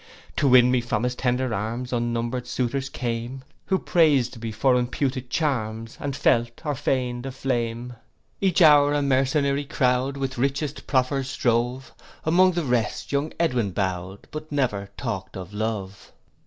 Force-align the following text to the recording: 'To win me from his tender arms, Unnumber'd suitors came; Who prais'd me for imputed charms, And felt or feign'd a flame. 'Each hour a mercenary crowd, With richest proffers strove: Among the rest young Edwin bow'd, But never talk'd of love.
'To 0.35 0.47
win 0.47 0.71
me 0.71 0.81
from 0.81 1.03
his 1.03 1.13
tender 1.13 1.53
arms, 1.53 1.93
Unnumber'd 1.93 2.47
suitors 2.47 2.89
came; 2.89 3.43
Who 3.67 3.77
prais'd 3.77 4.41
me 4.41 4.51
for 4.51 4.73
imputed 4.75 5.29
charms, 5.29 5.95
And 5.99 6.15
felt 6.15 6.65
or 6.65 6.73
feign'd 6.73 7.27
a 7.27 7.31
flame. 7.31 7.93
'Each 8.41 8.63
hour 8.63 8.95
a 8.95 9.03
mercenary 9.03 9.65
crowd, 9.65 10.17
With 10.17 10.39
richest 10.39 10.87
proffers 10.87 11.29
strove: 11.29 11.93
Among 12.25 12.53
the 12.53 12.65
rest 12.65 13.11
young 13.11 13.31
Edwin 13.39 13.73
bow'd, 13.73 14.27
But 14.31 14.51
never 14.51 14.89
talk'd 14.97 15.37
of 15.37 15.53
love. 15.53 16.11